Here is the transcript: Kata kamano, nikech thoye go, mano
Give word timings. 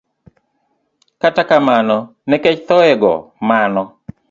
Kata 1.21 1.41
kamano, 1.49 1.97
nikech 2.29 2.59
thoye 2.67 2.93
go, 3.01 3.13
mano 3.49 3.81